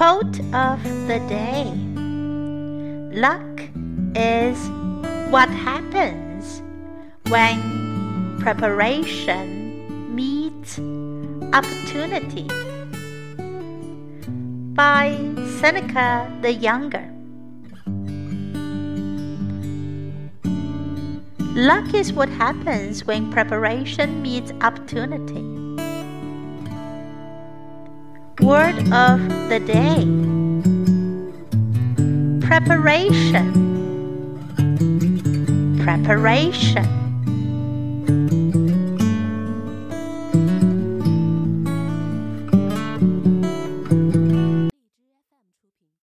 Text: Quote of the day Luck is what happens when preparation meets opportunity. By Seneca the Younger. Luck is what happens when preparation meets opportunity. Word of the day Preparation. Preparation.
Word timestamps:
Quote 0.00 0.40
of 0.54 0.82
the 1.08 1.20
day 1.28 1.66
Luck 3.20 3.60
is 4.16 4.56
what 5.28 5.50
happens 5.50 6.62
when 7.28 8.38
preparation 8.40 10.14
meets 10.14 10.78
opportunity. 11.52 12.48
By 14.72 15.18
Seneca 15.60 16.34
the 16.40 16.54
Younger. 16.54 17.06
Luck 21.54 21.92
is 21.92 22.14
what 22.14 22.30
happens 22.30 23.04
when 23.04 23.30
preparation 23.30 24.22
meets 24.22 24.50
opportunity. 24.62 25.69
Word 28.42 28.76
of 28.92 29.20
the 29.48 29.60
day 29.60 30.06
Preparation. 32.50 33.46
Preparation. 35.84 36.99